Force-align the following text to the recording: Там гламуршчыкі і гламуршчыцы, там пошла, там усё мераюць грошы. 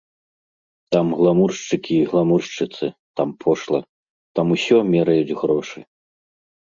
Там 0.95 1.07
гламуршчыкі 1.17 1.93
і 1.97 2.07
гламуршчыцы, 2.13 2.85
там 3.21 3.29
пошла, 3.45 3.81
там 4.39 4.45
усё 4.57 4.77
мераюць 4.93 5.35
грошы. 5.43 5.79